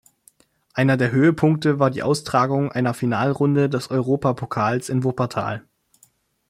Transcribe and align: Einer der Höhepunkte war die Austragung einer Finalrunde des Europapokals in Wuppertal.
Einer 0.73 0.97
der 0.97 1.11
Höhepunkte 1.11 1.77
war 1.77 1.91
die 1.91 2.01
Austragung 2.01 2.71
einer 2.71 2.95
Finalrunde 2.95 3.69
des 3.69 3.91
Europapokals 3.91 4.89
in 4.89 5.03
Wuppertal. 5.03 5.63